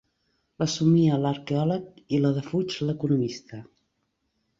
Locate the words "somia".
0.75-1.19